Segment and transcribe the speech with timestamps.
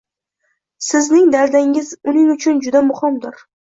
[0.85, 3.39] Sizning daldangiz uning uchun juda muhimdir